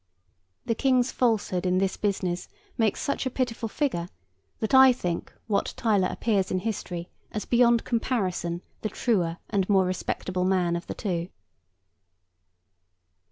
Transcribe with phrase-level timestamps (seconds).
[0.65, 4.09] The King's falsehood in this business makes such a pitiful figure,
[4.57, 9.85] that I think Wat Tyler appears in history as beyond comparison the truer and more
[9.85, 11.29] respectable man of the two.